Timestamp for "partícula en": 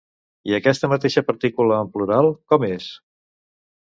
1.27-1.91